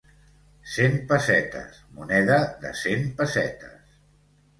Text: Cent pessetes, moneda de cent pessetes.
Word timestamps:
Cent 0.75 0.95
pessetes, 1.11 1.77
moneda 1.97 2.39
de 2.65 2.71
cent 2.79 3.05
pessetes. 3.21 3.93